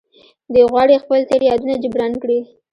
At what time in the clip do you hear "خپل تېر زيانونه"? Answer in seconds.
1.03-1.75